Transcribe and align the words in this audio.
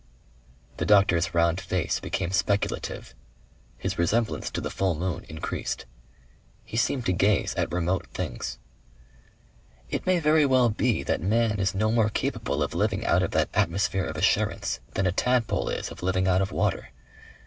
The 0.77 0.85
doctor's 0.87 1.35
round 1.35 1.61
face 1.61 1.99
became 1.99 2.31
speculative. 2.31 3.13
His 3.77 3.99
resemblance 3.99 4.49
to 4.49 4.59
the 4.59 4.71
full 4.71 4.95
moon 4.95 5.25
increased. 5.29 5.85
He 6.65 6.75
seemed 6.75 7.05
to 7.05 7.13
gaze 7.13 7.53
at 7.53 7.71
remote 7.71 8.07
things. 8.07 8.57
"It 9.91 10.07
may 10.07 10.17
very 10.19 10.47
well 10.47 10.69
be 10.69 11.03
that 11.03 11.21
man 11.21 11.59
is 11.59 11.75
no 11.75 11.91
more 11.91 12.09
capable 12.09 12.63
of 12.63 12.73
living 12.73 13.05
out 13.05 13.21
of 13.21 13.29
that 13.33 13.49
atmosphere 13.53 14.05
of 14.05 14.17
assurance 14.17 14.79
than 14.95 15.05
a 15.05 15.11
tadpole 15.11 15.69
is 15.69 15.91
of 15.91 16.01
living 16.01 16.27
out 16.27 16.41
of 16.41 16.51
water. 16.51 16.89